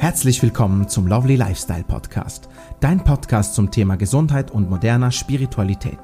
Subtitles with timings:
[0.00, 2.48] Herzlich willkommen zum Lovely Lifestyle Podcast,
[2.78, 5.98] dein Podcast zum Thema Gesundheit und moderner Spiritualität.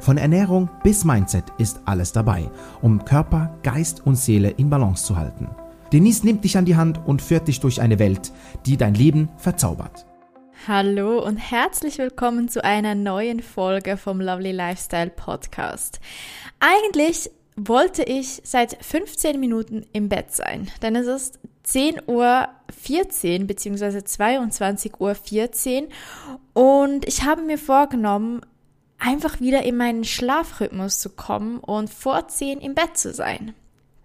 [0.00, 5.18] Von Ernährung bis Mindset ist alles dabei, um Körper, Geist und Seele in Balance zu
[5.18, 5.50] halten.
[5.92, 8.32] Denise nimmt dich an die Hand und führt dich durch eine Welt,
[8.64, 10.06] die dein Leben verzaubert.
[10.66, 16.00] Hallo und herzlich willkommen zu einer neuen Folge vom Lovely Lifestyle Podcast.
[16.60, 23.98] Eigentlich wollte ich seit 15 Minuten im Bett sein, denn es ist 10.14 Uhr bzw.
[23.98, 25.88] 22.14 Uhr
[26.52, 28.40] und ich habe mir vorgenommen,
[28.98, 33.54] einfach wieder in meinen Schlafrhythmus zu kommen und vor 10 im Bett zu sein.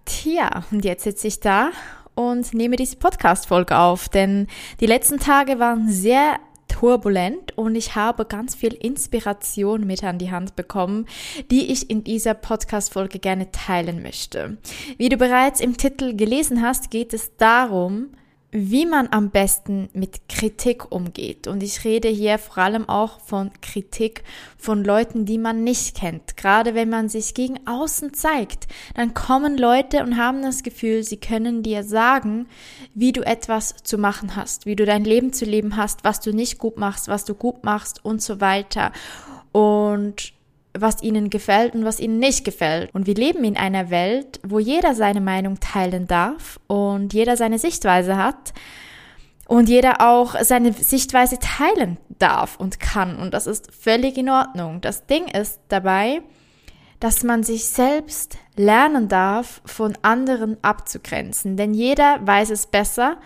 [0.05, 1.69] Tja, und jetzt sitze ich da
[2.15, 4.47] und nehme diese Podcast-Folge auf, denn
[4.79, 10.31] die letzten Tage waren sehr turbulent und ich habe ganz viel Inspiration mit an die
[10.31, 11.05] Hand bekommen,
[11.51, 14.57] die ich in dieser Podcast-Folge gerne teilen möchte.
[14.97, 18.11] Wie du bereits im Titel gelesen hast, geht es darum,
[18.51, 21.47] wie man am besten mit Kritik umgeht.
[21.47, 24.23] Und ich rede hier vor allem auch von Kritik
[24.57, 26.35] von Leuten, die man nicht kennt.
[26.35, 31.17] Gerade wenn man sich gegen außen zeigt, dann kommen Leute und haben das Gefühl, sie
[31.17, 32.47] können dir sagen,
[32.95, 36.33] wie du etwas zu machen hast, wie du dein Leben zu leben hast, was du
[36.33, 38.91] nicht gut machst, was du gut machst und so weiter.
[39.51, 40.33] Und
[40.81, 42.93] was ihnen gefällt und was ihnen nicht gefällt.
[42.93, 47.59] Und wir leben in einer Welt, wo jeder seine Meinung teilen darf und jeder seine
[47.59, 48.53] Sichtweise hat
[49.47, 53.17] und jeder auch seine Sichtweise teilen darf und kann.
[53.17, 54.81] Und das ist völlig in Ordnung.
[54.81, 56.21] Das Ding ist dabei,
[56.99, 61.57] dass man sich selbst lernen darf, von anderen abzugrenzen.
[61.57, 63.17] Denn jeder weiß es besser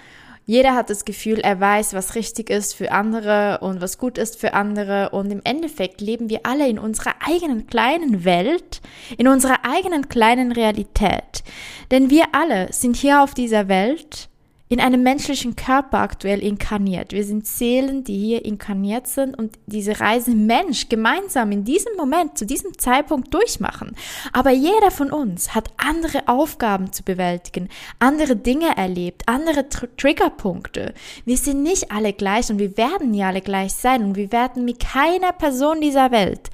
[0.46, 4.40] jeder hat das Gefühl, er weiß, was richtig ist für andere und was gut ist
[4.40, 5.12] für andere.
[5.12, 8.82] Und im Endeffekt leben wir alle in unserer eigenen kleinen Welt,
[9.18, 11.44] in unserer eigenen kleinen Realität.
[11.92, 14.30] Denn wir alle sind hier auf dieser Welt
[14.74, 17.14] in einem menschlichen Körper aktuell inkarniert.
[17.14, 22.40] Wir sind Seelen, die hier inkarniert sind und diese Reise Mensch gemeinsam in diesem Moment,
[22.40, 23.96] zu diesem Zeitpunkt durchmachen.
[24.32, 30.96] Aber jeder von uns hat andere Aufgaben zu bewältigen, andere Dinge erlebt, andere Tr Triggerpunkte.
[31.24, 34.66] Wir sind nicht alle gleich und wir werden nie alle gleich sein und wir werden
[34.66, 36.50] mit keiner Person dieser Welt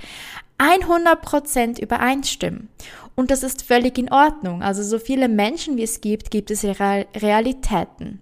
[0.58, 2.68] 100% übereinstimmen.
[3.20, 4.64] Und das ist völlig in Ordnung.
[4.64, 8.22] Also so viele Menschen wie es gibt, gibt es Realitäten.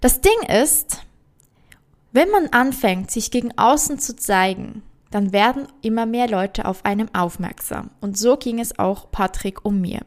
[0.00, 1.02] Das Ding ist,
[2.10, 7.08] wenn man anfängt, sich gegen außen zu zeigen, dann werden immer mehr Leute auf einem
[7.14, 7.90] aufmerksam.
[8.00, 10.00] Und so ging es auch Patrick und mir.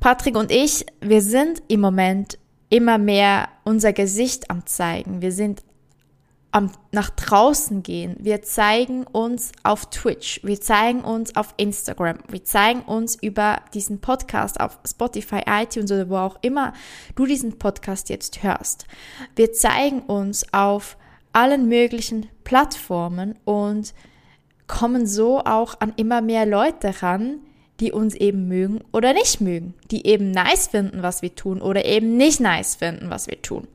[0.00, 2.38] Patrick und ich, wir sind im Moment
[2.70, 5.20] immer mehr unser Gesicht am zeigen.
[5.20, 5.62] Wir sind
[6.52, 8.16] am, nach draußen gehen.
[8.18, 14.00] Wir zeigen uns auf Twitch, wir zeigen uns auf Instagram, wir zeigen uns über diesen
[14.00, 16.72] Podcast auf Spotify, iTunes oder wo auch immer
[17.14, 18.86] du diesen Podcast jetzt hörst.
[19.36, 20.96] Wir zeigen uns auf
[21.32, 23.94] allen möglichen Plattformen und
[24.66, 27.40] kommen so auch an immer mehr Leute ran,
[27.78, 31.84] die uns eben mögen oder nicht mögen, die eben nice finden, was wir tun oder
[31.84, 33.66] eben nicht nice finden, was wir tun.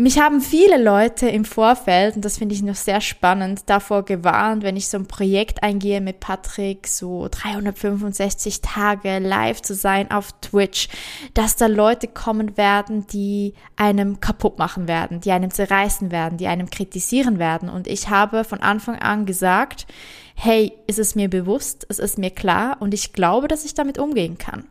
[0.00, 4.62] Mich haben viele Leute im Vorfeld, und das finde ich noch sehr spannend, davor gewarnt,
[4.62, 10.32] wenn ich so ein Projekt eingehe mit Patrick, so 365 Tage live zu sein auf
[10.40, 10.88] Twitch,
[11.34, 16.46] dass da Leute kommen werden, die einem kaputt machen werden, die einem zerreißen werden, die
[16.46, 17.68] einem kritisieren werden.
[17.68, 19.86] Und ich habe von Anfang an gesagt,
[20.34, 23.98] hey, ist es mir bewusst, es ist mir klar und ich glaube, dass ich damit
[23.98, 24.64] umgehen kann.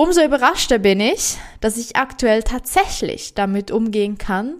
[0.00, 4.54] Umso überraschter bin ich, dass ich aktuell tatsächlich damit umgehen kann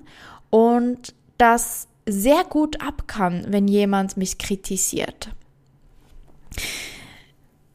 [0.50, 5.28] und das sehr gut ab kann, wenn jemand mich kritisiert.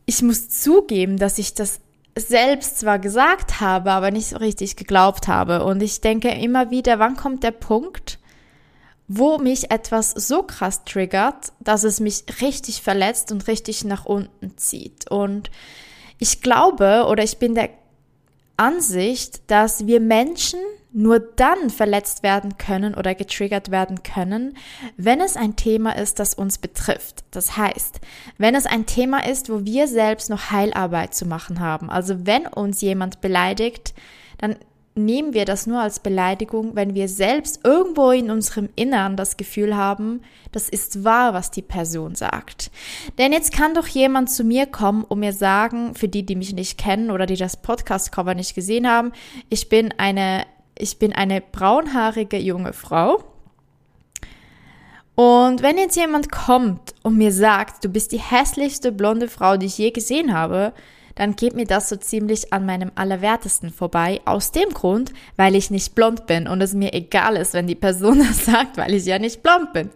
[0.05, 1.79] Ich muss zugeben, dass ich das
[2.17, 5.63] selbst zwar gesagt habe, aber nicht so richtig geglaubt habe.
[5.63, 8.19] Und ich denke immer wieder, wann kommt der Punkt,
[9.07, 14.57] wo mich etwas so krass triggert, dass es mich richtig verletzt und richtig nach unten
[14.57, 15.09] zieht.
[15.09, 15.49] Und
[16.19, 17.69] ich glaube oder ich bin der
[18.57, 20.59] Ansicht, dass wir Menschen
[20.93, 24.55] nur dann verletzt werden können oder getriggert werden können,
[24.95, 27.23] wenn es ein Thema ist, das uns betrifft.
[27.31, 27.99] Das heißt,
[28.37, 31.89] wenn es ein Thema ist, wo wir selbst noch Heilarbeit zu machen haben.
[31.89, 33.95] Also wenn uns jemand beleidigt,
[34.37, 34.55] dann
[34.95, 39.75] nehmen wir das nur als Beleidigung, wenn wir selbst irgendwo in unserem Innern das Gefühl
[39.75, 42.69] haben, das ist wahr, was die Person sagt.
[43.17, 46.53] Denn jetzt kann doch jemand zu mir kommen und mir sagen, für die, die mich
[46.53, 49.11] nicht kennen oder die das Podcast-Cover nicht gesehen haben,
[49.49, 50.45] ich bin eine,
[50.77, 53.23] ich bin eine braunhaarige junge Frau.
[55.15, 59.67] Und wenn jetzt jemand kommt und mir sagt, du bist die hässlichste blonde Frau, die
[59.67, 60.73] ich je gesehen habe,
[61.15, 64.21] dann geht mir das so ziemlich an meinem Allerwertesten vorbei.
[64.25, 67.75] Aus dem Grund, weil ich nicht blond bin und es mir egal ist, wenn die
[67.75, 69.89] Person das sagt, weil ich ja nicht blond bin.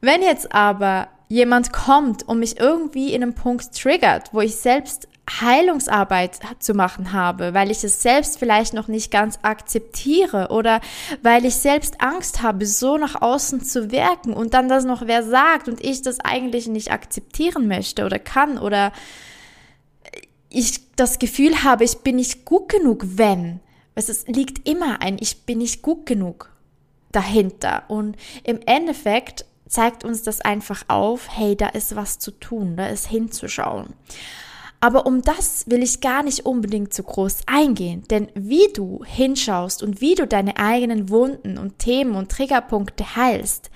[0.00, 5.08] Wenn jetzt aber jemand kommt und mich irgendwie in einem Punkt triggert, wo ich selbst
[5.28, 10.80] Heilungsarbeit zu machen habe, weil ich es selbst vielleicht noch nicht ganz akzeptiere oder
[11.22, 15.24] weil ich selbst Angst habe, so nach außen zu wirken und dann das noch wer
[15.24, 18.92] sagt und ich das eigentlich nicht akzeptieren möchte oder kann oder
[20.50, 23.60] ich das Gefühl habe, ich bin nicht gut genug, wenn.
[23.94, 26.50] Es liegt immer ein, ich bin nicht gut genug
[27.12, 27.84] dahinter.
[27.88, 32.88] Und im Endeffekt zeigt uns das einfach auf, hey, da ist was zu tun, da
[32.88, 33.94] ist hinzuschauen.
[34.80, 39.82] Aber um das will ich gar nicht unbedingt zu groß eingehen, denn wie du hinschaust
[39.82, 43.70] und wie du deine eigenen Wunden und Themen und Triggerpunkte heilst,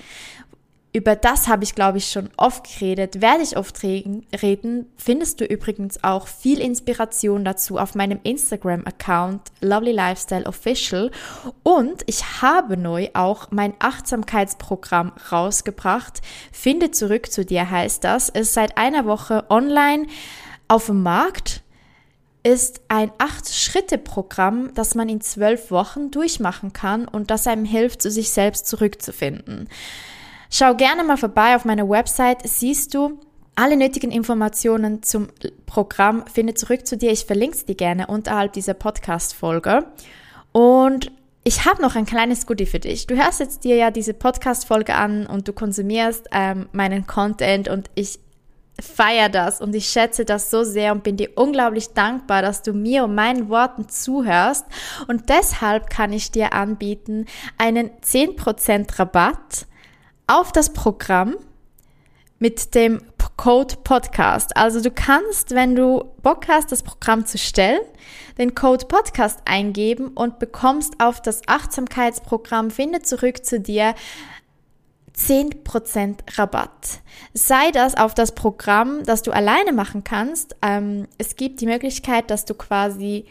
[0.92, 4.86] über das habe ich, glaube ich, schon oft geredet, werde ich oft reden.
[4.96, 11.12] Findest du übrigens auch viel Inspiration dazu auf meinem Instagram-Account Lovely Lifestyle Official.
[11.62, 16.22] Und ich habe neu auch mein Achtsamkeitsprogramm rausgebracht.
[16.50, 18.28] Finde zurück zu dir heißt das.
[18.28, 20.06] Es ist seit einer Woche online
[20.66, 21.62] auf dem Markt
[22.42, 28.10] ist ein Acht-Schritte-Programm, das man in zwölf Wochen durchmachen kann und das einem hilft, zu
[28.10, 29.68] sich selbst zurückzufinden.
[30.52, 33.20] Schau gerne mal vorbei auf meiner Website, siehst du
[33.54, 35.28] alle nötigen Informationen zum
[35.64, 36.26] Programm.
[36.26, 39.86] Finde zurück zu dir, ich verlinke es dir gerne unterhalb dieser Podcast-Folge.
[40.50, 41.12] Und
[41.44, 43.06] ich habe noch ein kleines Goodie für dich.
[43.06, 47.88] Du hörst jetzt dir ja diese Podcast-Folge an und du konsumierst ähm, meinen Content und
[47.94, 48.18] ich
[48.80, 52.72] feiere das und ich schätze das so sehr und bin dir unglaublich dankbar, dass du
[52.72, 54.66] mir und meinen Worten zuhörst.
[55.06, 57.26] Und deshalb kann ich dir anbieten
[57.56, 59.66] einen 10% Rabatt
[60.30, 61.36] auf das Programm
[62.38, 63.02] mit dem
[63.36, 64.56] Code Podcast.
[64.56, 67.80] Also du kannst, wenn du Bock hast, das Programm zu stellen,
[68.36, 73.94] den Code Podcast eingeben und bekommst auf das Achtsamkeitsprogramm Finde zurück zu dir
[75.16, 77.00] 10% Rabatt.
[77.32, 80.54] Sei das auf das Programm, das du alleine machen kannst.
[80.60, 83.24] Ähm, es gibt die Möglichkeit, dass du quasi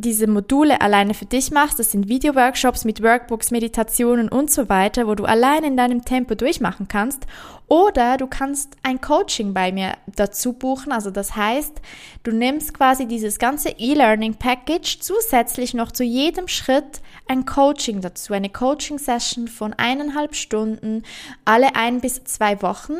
[0.00, 1.78] diese Module alleine für dich machst.
[1.78, 6.34] Das sind Video-Workshops mit Workbooks, Meditationen und so weiter, wo du allein in deinem Tempo
[6.34, 7.26] durchmachen kannst.
[7.68, 10.90] Oder du kannst ein Coaching bei mir dazu buchen.
[10.90, 11.80] Also das heißt,
[12.24, 18.32] du nimmst quasi dieses ganze E-Learning-Package zusätzlich noch zu jedem Schritt ein Coaching dazu.
[18.32, 21.04] Eine Coaching-Session von eineinhalb Stunden,
[21.44, 22.94] alle ein bis zwei Wochen.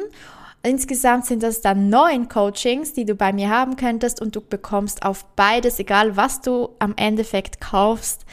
[0.63, 5.03] Insgesamt sind das dann neun Coachings, die du bei mir haben könntest und du bekommst
[5.03, 8.27] auf beides, egal was du am Endeffekt kaufst,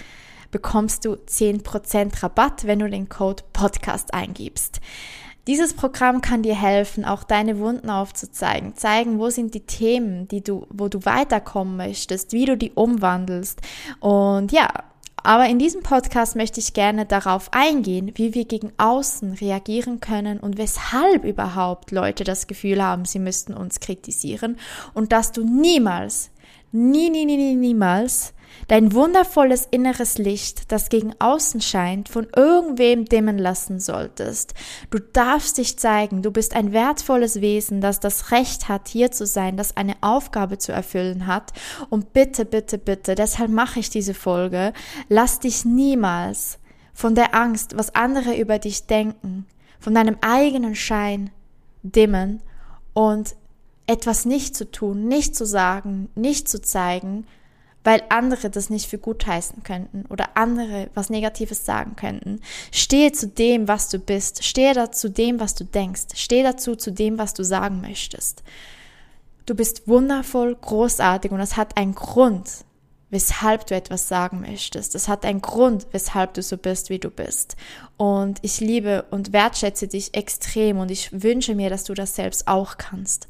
[0.51, 4.81] bekommst du 10% Rabatt, wenn du den Code Podcast eingibst.
[5.47, 10.43] Dieses Programm kann dir helfen, auch deine Wunden aufzuzeigen, zeigen, wo sind die Themen, die
[10.43, 13.61] du, wo du weiterkommen möchtest, wie du die umwandelst.
[14.01, 14.67] Und ja,
[15.23, 20.39] aber in diesem Podcast möchte ich gerne darauf eingehen, wie wir gegen außen reagieren können
[20.39, 24.57] und weshalb überhaupt Leute das Gefühl haben, sie müssten uns kritisieren
[24.93, 26.31] und dass du niemals,
[26.71, 28.33] nie, nie, nie, nie, niemals
[28.67, 34.53] dein wundervolles inneres Licht, das gegen außen scheint, von irgendwem dimmen lassen solltest.
[34.89, 39.25] Du darfst dich zeigen, du bist ein wertvolles Wesen, das das Recht hat, hier zu
[39.25, 41.53] sein, das eine Aufgabe zu erfüllen hat.
[41.89, 44.73] Und bitte, bitte, bitte, deshalb mache ich diese Folge,
[45.09, 46.59] lass dich niemals
[46.93, 49.45] von der Angst, was andere über dich denken,
[49.79, 51.29] von deinem eigenen Schein
[51.83, 52.41] dimmen
[52.93, 53.35] und
[53.85, 57.25] etwas nicht zu tun, nicht zu sagen, nicht zu zeigen,
[57.87, 62.41] weil andere das nicht für gut heißen könnten oder andere was Negatives sagen könnten.
[62.69, 64.43] Stehe zu dem, was du bist.
[64.43, 66.07] Stehe dazu dem, was du denkst.
[66.15, 68.43] Stehe dazu zu dem, was du sagen möchtest.
[69.45, 72.65] Du bist wundervoll, großartig und es hat einen Grund,
[73.09, 74.93] weshalb du etwas sagen möchtest.
[74.93, 77.55] Es hat einen Grund, weshalb du so bist, wie du bist.
[77.95, 82.49] Und ich liebe und wertschätze dich extrem und ich wünsche mir, dass du das selbst
[82.49, 83.29] auch kannst.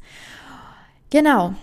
[1.10, 1.54] Genau.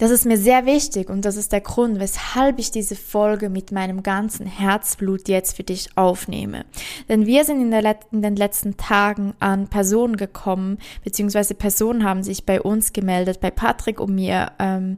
[0.00, 3.70] Das ist mir sehr wichtig und das ist der Grund, weshalb ich diese Folge mit
[3.70, 6.64] meinem ganzen Herzblut jetzt für dich aufnehme.
[7.10, 12.22] Denn wir sind in, der, in den letzten Tagen an Personen gekommen, beziehungsweise Personen haben
[12.22, 14.96] sich bei uns gemeldet, bei Patrick und mir, ähm,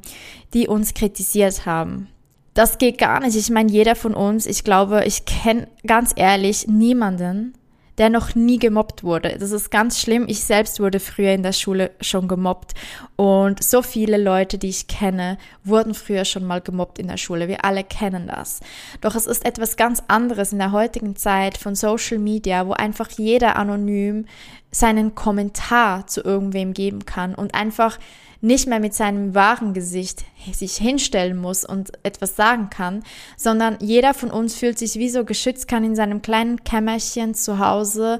[0.55, 2.07] die uns kritisiert haben.
[2.55, 3.35] Das geht gar nicht.
[3.35, 7.55] Ich meine, jeder von uns, ich glaube, ich kenne ganz ehrlich niemanden,
[7.99, 9.37] der noch nie gemobbt wurde.
[9.39, 10.25] Das ist ganz schlimm.
[10.29, 12.73] Ich selbst wurde früher in der Schule schon gemobbt
[13.17, 17.49] und so viele Leute, die ich kenne, wurden früher schon mal gemobbt in der Schule.
[17.49, 18.61] Wir alle kennen das.
[19.01, 23.11] Doch es ist etwas ganz anderes in der heutigen Zeit von Social Media, wo einfach
[23.11, 24.27] jeder anonym
[24.71, 27.99] seinen Kommentar zu irgendwem geben kann und einfach
[28.43, 33.05] nicht mehr mit seinem wahren Gesicht sich hinstellen muss und etwas sagen kann,
[33.37, 37.61] sondern jeder von uns fühlt sich wie so geschützt, kann in seinem kleinen Kämmerchen zu
[37.61, 38.19] Hause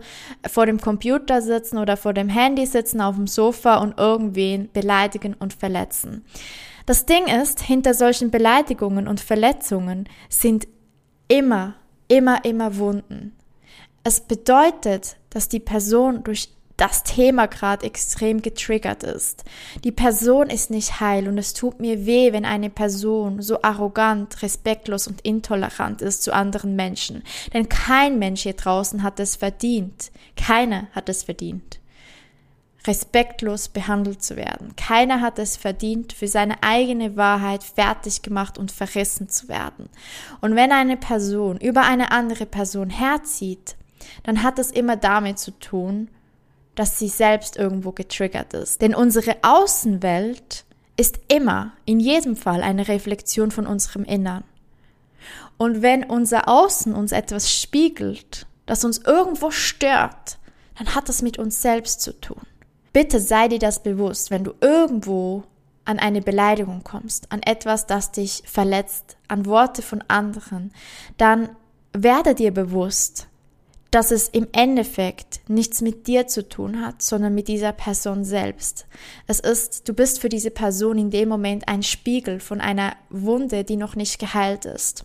[0.49, 5.35] vor dem Computer sitzen oder vor dem Handy sitzen auf dem Sofa und irgendwen beleidigen
[5.35, 6.25] und verletzen.
[6.87, 10.69] Das Ding ist, hinter solchen Beleidigungen und Verletzungen sind
[11.27, 11.75] immer,
[12.07, 13.37] immer, immer Wunden.
[14.05, 16.49] Es bedeutet, dass die Person durch
[16.83, 19.45] das Thema gerade extrem getriggert ist.
[19.85, 24.43] Die Person ist nicht heil und es tut mir weh, wenn eine Person so arrogant,
[24.43, 27.23] respektlos und intolerant ist zu anderen Menschen.
[27.53, 30.11] Denn kein Mensch hier draußen hat es verdient.
[30.37, 31.79] Keiner hat es verdient
[32.85, 34.75] respektlos behandelt zu werden.
[34.75, 39.89] Keiner hat es verdient, für seine eigene Wahrheit fertig gemacht und verrissen zu werden.
[40.41, 43.77] Und wenn eine Person über eine andere Person herzieht,
[44.25, 46.09] dann hat es immer damit zu tun,
[46.75, 48.81] dass sie selbst irgendwo getriggert ist.
[48.81, 50.65] Denn unsere Außenwelt
[50.97, 54.45] ist immer, in jedem Fall, eine Reflexion von unserem Innern.
[55.57, 60.39] Und wenn unser Außen uns etwas spiegelt, das uns irgendwo stört,
[60.77, 62.43] dann hat das mit uns selbst zu tun.
[62.93, 65.45] Bitte sei dir das bewusst, wenn du irgendwo
[65.85, 70.73] an eine Beleidigung kommst, an etwas, das dich verletzt, an Worte von anderen,
[71.17, 71.51] dann
[71.93, 73.29] werde dir bewusst,
[73.93, 78.87] dass es im Endeffekt nichts mit dir zu tun hat, sondern mit dieser Person selbst.
[79.27, 83.65] Es ist, du bist für diese Person in dem Moment ein Spiegel von einer Wunde,
[83.65, 85.05] die noch nicht geheilt ist.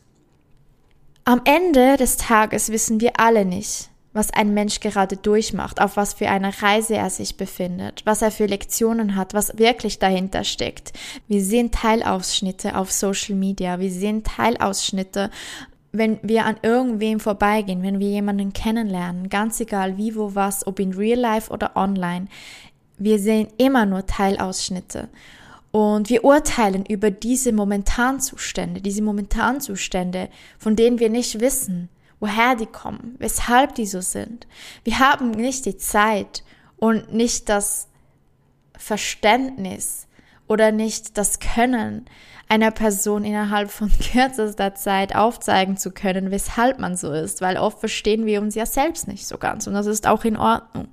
[1.25, 6.13] Am Ende des Tages wissen wir alle nicht, was ein Mensch gerade durchmacht, auf was
[6.13, 10.94] für einer Reise er sich befindet, was er für Lektionen hat, was wirklich dahinter steckt.
[11.27, 15.29] Wir sehen Teilausschnitte auf Social Media, wir sehen Teilausschnitte,
[15.91, 20.79] wenn wir an irgendwem vorbeigehen, wenn wir jemanden kennenlernen, ganz egal wie, wo, was, ob
[20.79, 22.27] in Real Life oder online,
[22.98, 25.10] wir sehen immer nur Teilausschnitte.
[25.72, 31.89] Und wir urteilen über diese Momentanzustände, diese Momentanzustände, von denen wir nicht wissen,
[32.20, 34.48] woher die kommen, weshalb die so sind.
[34.84, 36.44] Wir haben nicht die Zeit
[36.77, 37.88] und nicht das
[38.75, 40.07] Verständnis
[40.48, 42.06] oder nicht das Können,
[42.50, 47.80] einer Person innerhalb von kürzester Zeit aufzeigen zu können, weshalb man so ist, weil oft
[47.80, 50.88] verstehen wir uns ja selbst nicht so ganz und das ist auch in Ordnung.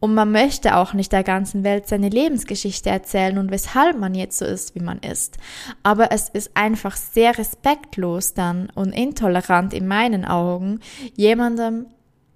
[0.00, 4.38] Und man möchte auch nicht der ganzen Welt seine Lebensgeschichte erzählen und weshalb man jetzt
[4.38, 5.36] so ist, wie man ist.
[5.82, 10.80] Aber es ist einfach sehr respektlos dann und intolerant in meinen Augen,
[11.16, 11.86] jemandem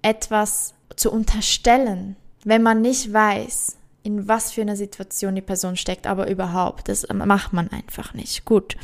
[0.03, 6.05] etwas zu unterstellen, wenn man nicht weiß, in was für einer Situation die Person steckt,
[6.05, 8.45] aber überhaupt, das macht man einfach nicht.
[8.45, 8.77] Gut.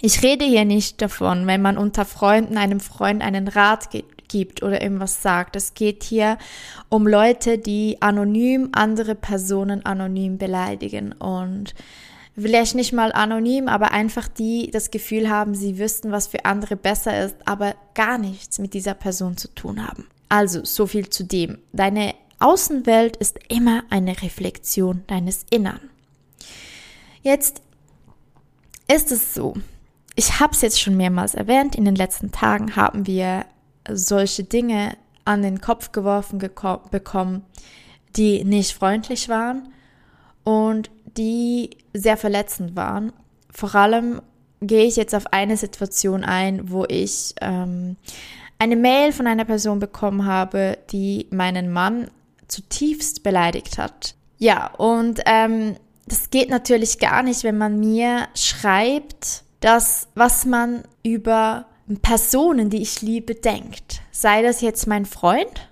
[0.00, 4.80] Ich rede hier nicht davon, wenn man unter Freunden einem Freund einen Rat gibt, oder
[4.80, 5.56] irgendwas sagt.
[5.56, 6.38] Es geht hier
[6.88, 11.74] um Leute, die anonym andere Personen anonym beleidigen und
[12.34, 16.76] vielleicht nicht mal anonym, aber einfach die das Gefühl haben, sie wüssten, was für andere
[16.76, 20.06] besser ist, aber gar nichts mit dieser Person zu tun haben.
[20.30, 21.58] Also, so viel zu dem.
[21.74, 25.78] Deine Außenwelt ist immer eine Reflexion deines Innern.
[27.22, 27.62] Jetzt
[28.92, 29.54] ist es so,
[30.16, 33.46] ich habe es jetzt schon mehrmals erwähnt, in den letzten Tagen haben wir
[33.88, 37.44] solche Dinge an den Kopf geworfen bekommen,
[38.16, 39.72] die nicht freundlich waren
[40.42, 43.12] und die sehr verletzend waren.
[43.50, 44.20] Vor allem
[44.60, 47.96] gehe ich jetzt auf eine Situation ein, wo ich ähm,
[48.58, 52.10] eine Mail von einer Person bekommen habe, die meinen Mann
[52.52, 54.14] zutiefst beleidigt hat.
[54.38, 60.82] Ja, und ähm, das geht natürlich gar nicht, wenn man mir schreibt, dass was man
[61.02, 61.66] über
[62.02, 64.02] Personen, die ich liebe, denkt.
[64.10, 65.68] Sei das jetzt mein Freund,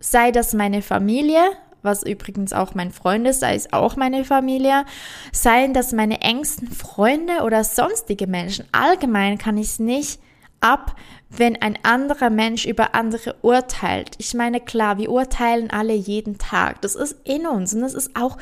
[0.00, 1.42] sei das meine Familie,
[1.82, 4.84] was übrigens auch mein Freund ist, sei es auch meine Familie,
[5.32, 8.66] seien das meine engsten Freunde oder sonstige Menschen.
[8.72, 10.20] Allgemein kann ich es nicht
[10.64, 10.96] ab,
[11.28, 14.16] wenn ein anderer Mensch über andere urteilt.
[14.18, 16.80] Ich meine, klar, wir urteilen alle jeden Tag.
[16.80, 18.38] Das ist in uns und das ist auch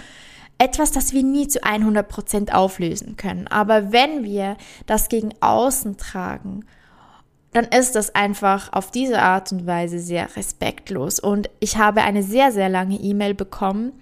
[0.59, 3.49] etwas, das wir nie zu 100 Prozent auflösen können.
[3.49, 6.65] Aber wenn wir das gegen außen tragen,
[7.53, 11.19] dann ist das einfach auf diese Art und Weise sehr respektlos.
[11.19, 13.93] Und ich habe eine sehr, sehr lange E-Mail bekommen,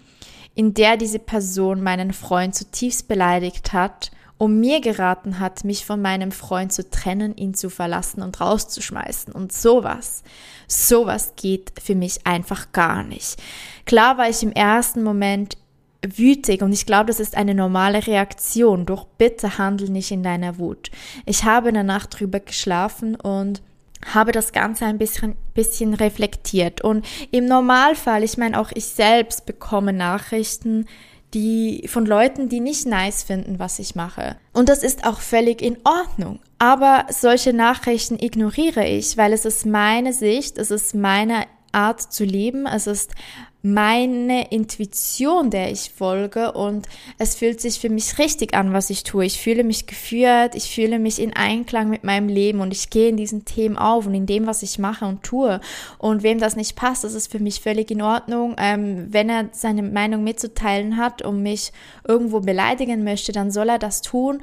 [0.54, 6.00] in der diese Person meinen Freund zutiefst beleidigt hat und mir geraten hat, mich von
[6.00, 9.34] meinem Freund zu trennen, ihn zu verlassen und rauszuschmeißen.
[9.34, 10.22] Und sowas,
[10.66, 13.36] sowas geht für mich einfach gar nicht.
[13.84, 15.58] Klar war ich im ersten Moment
[16.02, 18.86] wütig und ich glaube, das ist eine normale Reaktion.
[18.86, 20.90] Doch bitte handel nicht in deiner Wut.
[21.26, 23.60] Ich habe in der Nacht drüber geschlafen und
[24.06, 26.80] habe das Ganze ein bisschen, bisschen reflektiert.
[26.80, 30.86] Und im Normalfall, ich meine, auch ich selbst bekomme Nachrichten,
[31.34, 34.36] die von Leuten, die nicht nice finden, was ich mache.
[34.52, 36.40] Und das ist auch völlig in Ordnung.
[36.58, 42.24] Aber solche Nachrichten ignoriere ich, weil es ist meine Sicht, es ist meine Art zu
[42.24, 43.12] leben, es ist
[43.62, 46.86] meine Intuition, der ich folge und
[47.18, 49.24] es fühlt sich für mich richtig an, was ich tue.
[49.24, 53.10] Ich fühle mich geführt, ich fühle mich in Einklang mit meinem Leben und ich gehe
[53.10, 55.60] in diesen Themen auf und in dem, was ich mache und tue.
[55.98, 58.56] Und wem das nicht passt, das ist für mich völlig in Ordnung.
[58.58, 61.72] Ähm, wenn er seine Meinung mitzuteilen hat und mich
[62.06, 64.40] irgendwo beleidigen möchte, dann soll er das tun.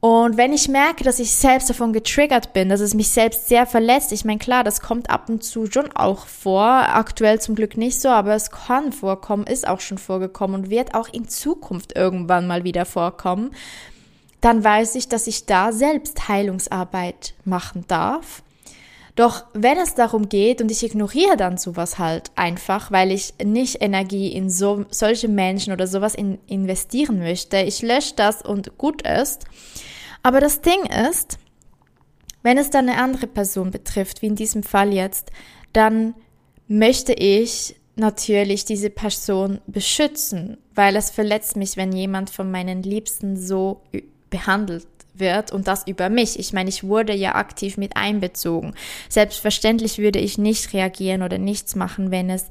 [0.00, 3.66] Und wenn ich merke, dass ich selbst davon getriggert bin, dass es mich selbst sehr
[3.66, 7.76] verletzt, ich meine, klar, das kommt ab und zu schon auch vor, aktuell zum Glück
[7.76, 11.96] nicht so, aber es kann vorkommen, ist auch schon vorgekommen und wird auch in Zukunft
[11.96, 13.50] irgendwann mal wieder vorkommen,
[14.40, 18.42] dann weiß ich, dass ich da selbst Heilungsarbeit machen darf.
[19.16, 23.82] Doch wenn es darum geht und ich ignoriere dann sowas halt einfach, weil ich nicht
[23.82, 29.02] Energie in so, solche Menschen oder sowas in, investieren möchte, ich lösche das und gut
[29.02, 29.44] ist,
[30.22, 31.38] aber das Ding ist,
[32.42, 35.30] wenn es dann eine andere Person betrifft, wie in diesem Fall jetzt,
[35.72, 36.14] dann
[36.68, 43.36] möchte ich natürlich diese Person beschützen, weil es verletzt mich, wenn jemand von meinen Liebsten
[43.36, 43.82] so
[44.30, 44.86] behandelt
[45.20, 46.38] wird und das über mich.
[46.38, 48.74] Ich meine, ich wurde ja aktiv mit einbezogen.
[49.08, 52.46] Selbstverständlich würde ich nicht reagieren oder nichts machen, wenn es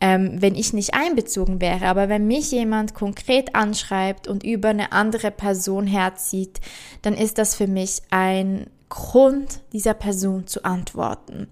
[0.00, 1.86] ähm, wenn ich nicht einbezogen wäre.
[1.86, 6.60] Aber wenn mich jemand konkret anschreibt und über eine andere Person herzieht,
[7.02, 11.48] dann ist das für mich ein Grund, dieser Person zu antworten.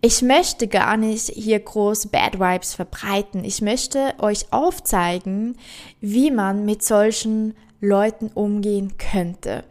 [0.00, 3.44] Ich möchte gar nicht hier groß Bad Vibes verbreiten.
[3.44, 5.56] Ich möchte euch aufzeigen,
[6.00, 9.64] wie man mit solchen Leuten umgehen könnte.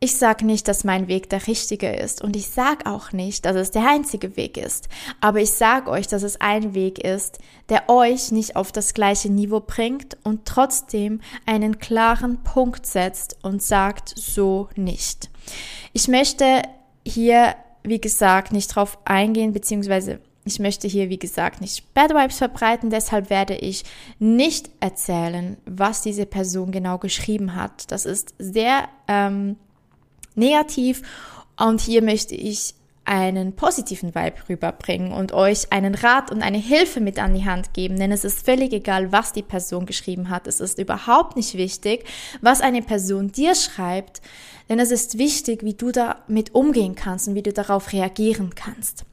[0.00, 3.54] Ich sage nicht, dass mein Weg der richtige ist und ich sage auch nicht, dass
[3.54, 4.88] es der einzige Weg ist.
[5.20, 9.30] Aber ich sage euch, dass es ein Weg ist, der euch nicht auf das gleiche
[9.30, 15.30] Niveau bringt und trotzdem einen klaren Punkt setzt und sagt so nicht.
[15.92, 16.62] Ich möchte
[17.06, 17.54] hier,
[17.84, 22.90] wie gesagt, nicht drauf eingehen, beziehungsweise ich möchte hier, wie gesagt, nicht Bad Vibes verbreiten,
[22.90, 23.84] deshalb werde ich
[24.18, 27.90] nicht erzählen, was diese Person genau geschrieben hat.
[27.92, 29.56] Das ist sehr ähm,
[30.34, 31.02] negativ.
[31.56, 37.00] Und hier möchte ich einen positiven Vibe rüberbringen und euch einen Rat und eine Hilfe
[37.00, 40.46] mit an die Hand geben, denn es ist völlig egal, was die Person geschrieben hat.
[40.46, 42.04] Es ist überhaupt nicht wichtig,
[42.40, 44.22] was eine Person dir schreibt,
[44.68, 49.04] denn es ist wichtig, wie du damit umgehen kannst und wie du darauf reagieren kannst.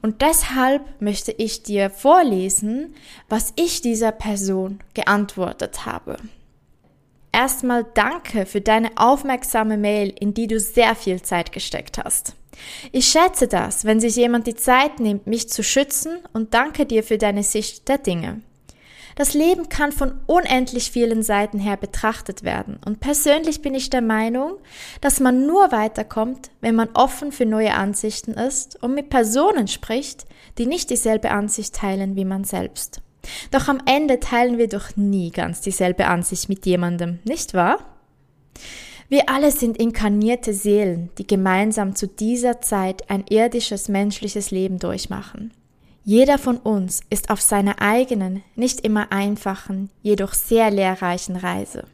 [0.00, 2.94] Und deshalb möchte ich dir vorlesen,
[3.28, 6.16] was ich dieser Person geantwortet habe.
[7.30, 12.36] Erstmal danke für deine aufmerksame Mail, in die du sehr viel Zeit gesteckt hast.
[12.92, 17.02] Ich schätze das, wenn sich jemand die Zeit nimmt, mich zu schützen und danke dir
[17.02, 18.40] für deine Sicht der Dinge.
[19.16, 24.02] Das Leben kann von unendlich vielen Seiten her betrachtet werden und persönlich bin ich der
[24.02, 24.58] Meinung,
[25.00, 30.26] dass man nur weiterkommt, wenn man offen für neue Ansichten ist und mit Personen spricht,
[30.58, 33.02] die nicht dieselbe Ansicht teilen wie man selbst.
[33.52, 37.78] Doch am Ende teilen wir doch nie ganz dieselbe Ansicht mit jemandem, nicht wahr?
[39.08, 45.52] Wir alle sind inkarnierte Seelen, die gemeinsam zu dieser Zeit ein irdisches menschliches Leben durchmachen.
[46.04, 51.84] Jeder von uns ist auf seiner eigenen, nicht immer einfachen, jedoch sehr lehrreichen Reise.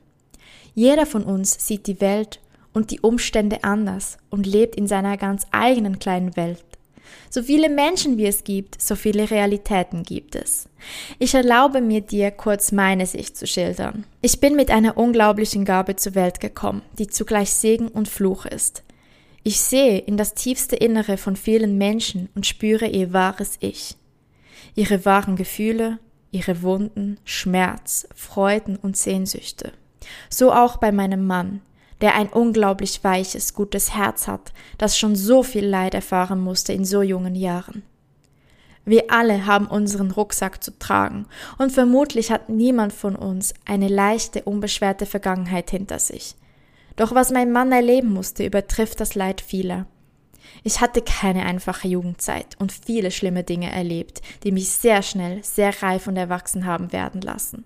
[0.75, 2.41] Jeder von uns sieht die Welt
[2.73, 6.65] und die Umstände anders und lebt in seiner ganz eigenen kleinen Welt.
[7.29, 10.69] So viele Menschen wie es gibt, so viele Realitäten gibt es.
[11.19, 14.05] Ich erlaube mir dir kurz meine Sicht zu schildern.
[14.23, 18.83] Ich bin mit einer unglaublichen Gabe zur Welt gekommen, die zugleich Segen und Fluch ist.
[19.43, 23.97] Ich sehe in das tiefste Innere von vielen Menschen und spüre ihr wahres Ich.
[24.75, 25.99] Ihre wahren Gefühle,
[26.31, 29.73] ihre Wunden, Schmerz, Freuden und Sehnsüchte.
[30.29, 31.63] So auch bei meinem Mann,
[32.01, 36.85] der ein unglaublich weiches, gutes Herz hat, das schon so viel Leid erfahren musste in
[36.85, 37.83] so jungen Jahren.
[38.85, 41.27] Wir alle haben unseren Rucksack zu tragen,
[41.59, 46.35] und vermutlich hat niemand von uns eine leichte, unbeschwerte Vergangenheit hinter sich.
[46.97, 49.87] Doch was mein Mann erleben musste, übertrifft das Leid vieler.
[50.65, 55.83] Ich hatte keine einfache Jugendzeit und viele schlimme Dinge erlebt, die mich sehr schnell, sehr
[55.83, 57.65] reif und erwachsen haben werden lassen.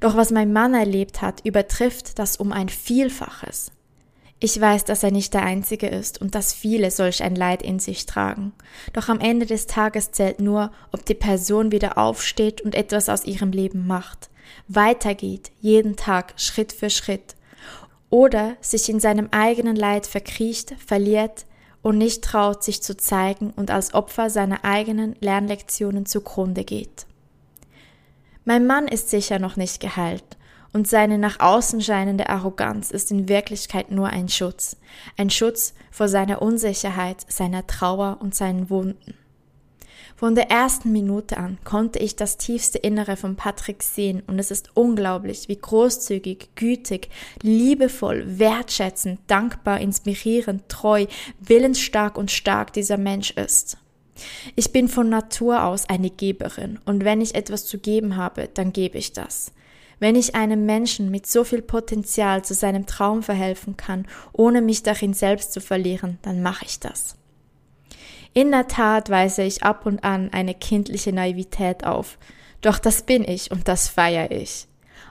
[0.00, 3.72] Doch was mein Mann erlebt hat, übertrifft das um ein Vielfaches.
[4.42, 7.78] Ich weiß, dass er nicht der Einzige ist und dass viele solch ein Leid in
[7.78, 8.52] sich tragen.
[8.94, 13.26] Doch am Ende des Tages zählt nur, ob die Person wieder aufsteht und etwas aus
[13.26, 14.30] ihrem Leben macht,
[14.66, 17.36] weitergeht, jeden Tag, Schritt für Schritt,
[18.08, 21.44] oder sich in seinem eigenen Leid verkriecht, verliert
[21.82, 27.06] und nicht traut, sich zu zeigen und als Opfer seiner eigenen Lernlektionen zugrunde geht.
[28.44, 30.36] Mein Mann ist sicher noch nicht geheilt
[30.72, 34.76] und seine nach außen scheinende Arroganz ist in Wirklichkeit nur ein Schutz,
[35.16, 39.14] ein Schutz vor seiner Unsicherheit, seiner Trauer und seinen Wunden.
[40.16, 44.50] Von der ersten Minute an konnte ich das tiefste Innere von Patrick sehen und es
[44.50, 47.08] ist unglaublich, wie großzügig, gütig,
[47.40, 51.06] liebevoll, wertschätzend, dankbar, inspirierend, treu,
[51.40, 53.78] willensstark und stark dieser Mensch ist.
[54.56, 58.72] Ich bin von Natur aus eine Geberin und wenn ich etwas zu geben habe, dann
[58.72, 59.52] gebe ich das.
[59.98, 64.82] Wenn ich einem Menschen mit so viel Potenzial zu seinem Traum verhelfen kann, ohne mich
[64.82, 67.16] darin selbst zu verlieren, dann mache ich das.
[68.32, 72.16] In der Tat weise ich ab und an eine kindliche Naivität auf.
[72.62, 74.66] Doch das bin ich und das feiere ich.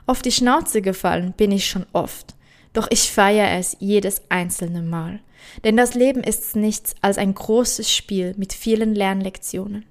[0.06, 2.34] Auf die Schnauze gefallen bin ich schon oft.
[2.72, 5.20] Doch ich feiere es jedes einzelne Mal.
[5.64, 9.84] Denn das Leben ist nichts als ein großes Spiel mit vielen Lernlektionen.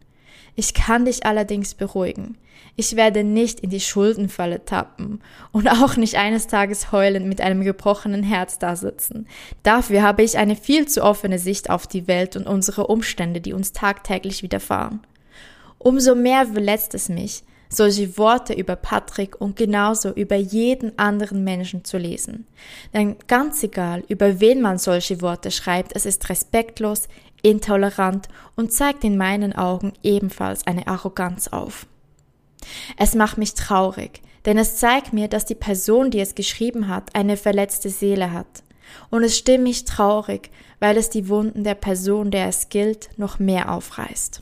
[0.56, 2.38] Ich kann dich allerdings beruhigen.
[2.76, 7.64] Ich werde nicht in die Schuldenfalle tappen und auch nicht eines Tages heulend mit einem
[7.64, 9.28] gebrochenen Herz dasitzen.
[9.64, 13.54] Dafür habe ich eine viel zu offene Sicht auf die Welt und unsere Umstände, die
[13.54, 15.02] uns tagtäglich widerfahren.
[15.78, 21.86] Umso mehr verletzt es mich, solche Worte über Patrick und genauso über jeden anderen Menschen
[21.86, 22.48] zu lesen.
[22.94, 27.08] Denn ganz egal, über wen man solche Worte schreibt, es ist respektlos,
[27.42, 31.86] intolerant und zeigt in meinen Augen ebenfalls eine Arroganz auf.
[32.98, 37.16] Es macht mich traurig, denn es zeigt mir, dass die Person, die es geschrieben hat,
[37.16, 38.64] eine verletzte Seele hat.
[39.10, 43.40] Und es stimmt mich traurig, weil es die Wunden der Person, der es gilt, noch
[43.40, 44.42] mehr aufreißt.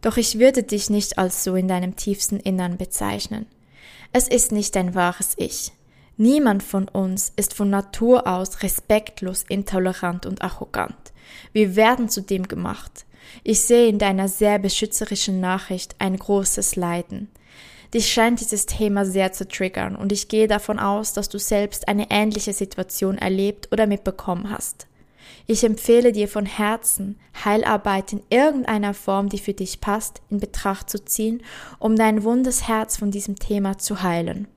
[0.00, 3.46] Doch ich würde dich nicht als so in deinem tiefsten Innern bezeichnen.
[4.12, 5.72] Es ist nicht dein wahres Ich.
[6.16, 11.12] Niemand von uns ist von Natur aus respektlos, intolerant und arrogant.
[11.52, 13.04] Wir werden zu dem gemacht.
[13.44, 17.28] Ich sehe in deiner sehr beschützerischen Nachricht ein großes Leiden.
[17.92, 21.88] Dich scheint dieses Thema sehr zu triggern und ich gehe davon aus, dass du selbst
[21.88, 24.86] eine ähnliche Situation erlebt oder mitbekommen hast.
[25.46, 30.90] Ich empfehle dir von Herzen, Heilarbeit in irgendeiner Form, die für dich passt, in Betracht
[30.90, 31.42] zu ziehen,
[31.78, 34.48] um dein wundes Herz von diesem Thema zu heilen.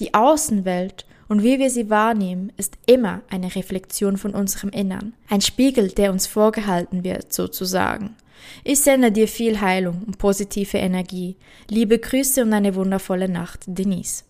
[0.00, 5.42] Die Außenwelt und wie wir sie wahrnehmen, ist immer eine Reflexion von unserem Innern, ein
[5.42, 8.16] Spiegel, der uns vorgehalten wird, sozusagen.
[8.64, 11.36] Ich sende dir viel Heilung und positive Energie.
[11.68, 14.24] Liebe Grüße und eine wundervolle Nacht, Denise.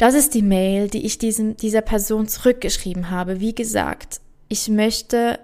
[0.00, 3.38] Das ist die Mail, die ich diesem, dieser Person zurückgeschrieben habe.
[3.38, 5.38] Wie gesagt, ich möchte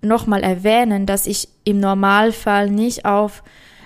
[0.00, 3.44] nochmal erwähnen, dass ich im Normalfall nicht auf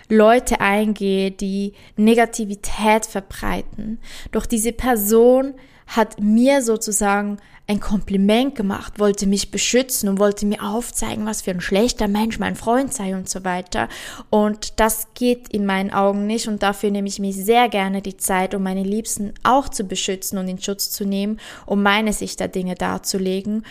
[0.09, 3.99] Leute eingehe, die Negativität verbreiten.
[4.31, 5.53] Doch diese Person
[5.97, 11.53] hat mir sozusagen ein Kompliment gemacht, wollte mich beschützen und wollte mir aufzeigen, was für
[11.53, 13.89] ein schlechter Mensch mein Freund sei und so weiter.
[14.31, 18.17] Und das geht in meinen Augen nicht und dafür nehme ich mir sehr gerne die
[18.17, 22.41] Zeit, um meine Liebsten auch zu beschützen und in Schutz zu nehmen, um meine Sicht
[22.41, 23.65] der Dinge darzulegen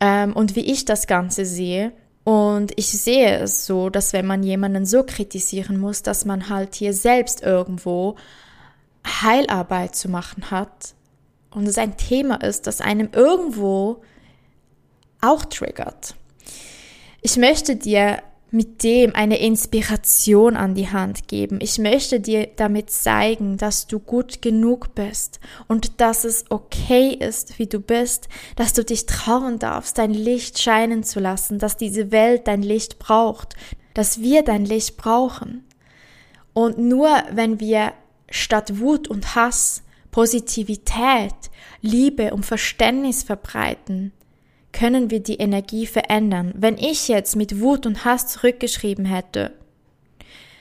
[0.00, 1.92] ähm, und wie ich das Ganze sehe.
[2.24, 6.74] Und ich sehe es so, dass wenn man jemanden so kritisieren muss, dass man halt
[6.74, 8.16] hier selbst irgendwo
[9.06, 10.94] Heilarbeit zu machen hat
[11.54, 14.02] und es ein Thema ist, das einem irgendwo
[15.20, 16.14] auch triggert.
[17.20, 21.58] Ich möchte dir mit dem eine Inspiration an die Hand geben.
[21.62, 27.58] Ich möchte dir damit zeigen, dass du gut genug bist und dass es okay ist,
[27.58, 32.12] wie du bist, dass du dich trauen darfst, dein Licht scheinen zu lassen, dass diese
[32.12, 33.54] Welt dein Licht braucht,
[33.94, 35.64] dass wir dein Licht brauchen.
[36.52, 37.94] Und nur wenn wir
[38.30, 41.34] statt Wut und Hass Positivität,
[41.80, 44.12] Liebe und Verständnis verbreiten,
[44.70, 46.52] können wir die Energie verändern.
[46.54, 49.52] Wenn ich jetzt mit Wut und Hass zurückgeschrieben hätte,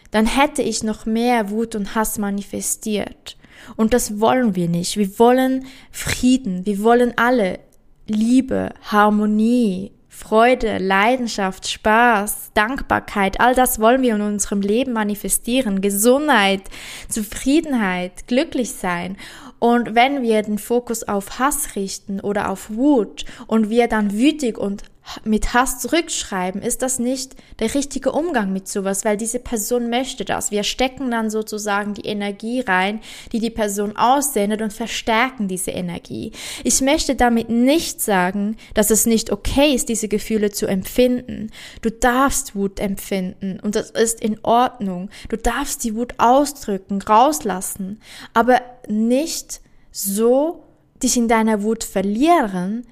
[0.09, 3.37] dann hätte ich noch mehr Wut und Hass manifestiert.
[3.75, 4.97] Und das wollen wir nicht.
[4.97, 6.65] Wir wollen Frieden.
[6.65, 7.59] Wir wollen alle
[8.07, 15.79] Liebe, Harmonie, Freude, Leidenschaft, Spaß, Dankbarkeit, all das wollen wir in unserem Leben manifestieren.
[15.79, 16.63] Gesundheit,
[17.07, 19.15] Zufriedenheit, glücklich sein.
[19.57, 24.57] Und wenn wir den Fokus auf Hass richten oder auf Wut und wir dann wütig
[24.57, 24.83] und
[25.23, 30.25] mit Hass zurückschreiben, ist das nicht der richtige Umgang mit sowas, weil diese Person möchte
[30.25, 30.51] das.
[30.51, 36.31] Wir stecken dann sozusagen die Energie rein, die die Person aussendet und verstärken diese Energie.
[36.63, 41.51] Ich möchte damit nicht sagen, dass es nicht okay ist, diese Gefühle zu empfinden.
[41.81, 45.09] Du darfst Wut empfinden und das ist in Ordnung.
[45.29, 47.99] Du darfst die Wut ausdrücken, rauslassen,
[48.33, 50.63] aber nicht so
[51.01, 52.85] dich in deiner Wut verlieren,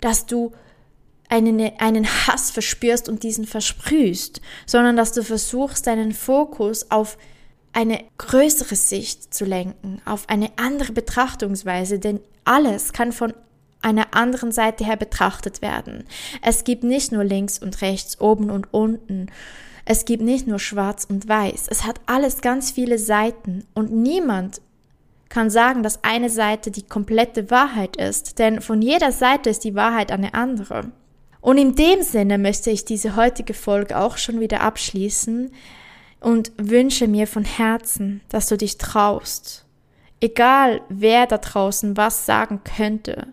[0.00, 0.52] dass du
[1.32, 7.16] einen, einen Hass verspürst und diesen versprühst, sondern dass du versuchst, deinen Fokus auf
[7.72, 13.32] eine größere Sicht zu lenken, auf eine andere Betrachtungsweise, denn alles kann von
[13.80, 16.04] einer anderen Seite her betrachtet werden.
[16.42, 19.28] Es gibt nicht nur links und rechts, oben und unten.
[19.86, 21.66] Es gibt nicht nur schwarz und weiß.
[21.70, 24.60] Es hat alles ganz viele Seiten und niemand
[25.30, 29.74] kann sagen, dass eine Seite die komplette Wahrheit ist, denn von jeder Seite ist die
[29.74, 30.92] Wahrheit eine andere.
[31.42, 35.50] Und in dem Sinne möchte ich diese heutige Folge auch schon wieder abschließen
[36.20, 39.66] und wünsche mir von Herzen, dass du dich traust,
[40.20, 43.26] egal wer da draußen was sagen könnte,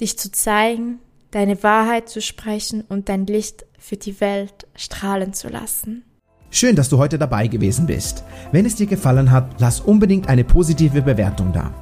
[0.00, 0.98] dich zu zeigen,
[1.30, 6.02] deine Wahrheit zu sprechen und dein Licht für die Welt strahlen zu lassen.
[6.50, 8.24] Schön, dass du heute dabei gewesen bist.
[8.50, 11.72] Wenn es dir gefallen hat, lass unbedingt eine positive Bewertung da.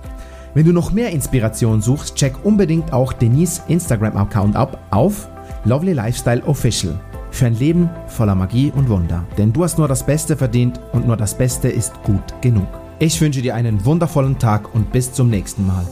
[0.54, 5.28] Wenn du noch mehr Inspiration suchst, check unbedingt auch Denise Instagram-Account ab auf
[5.64, 6.98] Lovely Lifestyle Official
[7.32, 9.24] für ein Leben voller Magie und Wunder.
[9.36, 12.68] Denn du hast nur das Beste verdient und nur das Beste ist gut genug.
[13.00, 15.84] Ich wünsche dir einen wundervollen Tag und bis zum nächsten Mal.